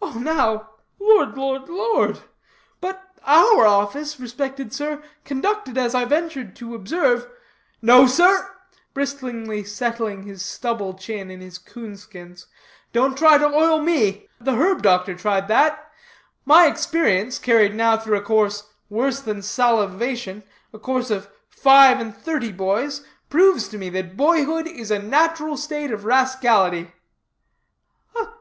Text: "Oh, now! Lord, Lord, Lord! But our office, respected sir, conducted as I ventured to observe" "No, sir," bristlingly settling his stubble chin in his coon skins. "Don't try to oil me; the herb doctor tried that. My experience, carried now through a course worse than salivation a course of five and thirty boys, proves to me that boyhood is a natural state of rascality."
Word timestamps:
"Oh, 0.00 0.16
now! 0.20 0.70
Lord, 1.00 1.36
Lord, 1.36 1.68
Lord! 1.68 2.20
But 2.80 3.02
our 3.24 3.66
office, 3.66 4.20
respected 4.20 4.72
sir, 4.72 5.02
conducted 5.24 5.76
as 5.76 5.92
I 5.92 6.04
ventured 6.04 6.54
to 6.54 6.76
observe" 6.76 7.26
"No, 7.82 8.06
sir," 8.06 8.48
bristlingly 8.94 9.64
settling 9.66 10.22
his 10.22 10.44
stubble 10.44 10.94
chin 10.94 11.32
in 11.32 11.40
his 11.40 11.58
coon 11.58 11.96
skins. 11.96 12.46
"Don't 12.92 13.18
try 13.18 13.38
to 13.38 13.44
oil 13.44 13.80
me; 13.82 14.28
the 14.40 14.54
herb 14.54 14.82
doctor 14.82 15.16
tried 15.16 15.48
that. 15.48 15.90
My 16.44 16.66
experience, 16.66 17.40
carried 17.40 17.74
now 17.74 17.96
through 17.96 18.18
a 18.18 18.22
course 18.22 18.70
worse 18.88 19.18
than 19.18 19.42
salivation 19.42 20.44
a 20.72 20.78
course 20.78 21.10
of 21.10 21.28
five 21.48 21.98
and 21.98 22.16
thirty 22.16 22.52
boys, 22.52 23.04
proves 23.28 23.66
to 23.70 23.78
me 23.78 23.90
that 23.90 24.16
boyhood 24.16 24.68
is 24.68 24.92
a 24.92 25.00
natural 25.02 25.56
state 25.56 25.90
of 25.90 26.04
rascality." 26.04 26.92